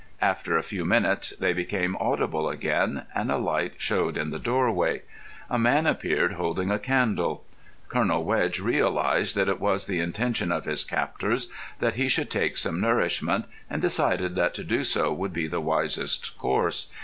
[0.23, 5.03] After a few minutes they became audible again, and a light showed in the doorway.
[5.47, 7.45] A man appeared holding a candle.
[7.87, 12.57] Colonel Wedge realised that it was the intention of his captors that he should take
[12.57, 16.91] some nourishment, and decided that to do so would be the wisest course.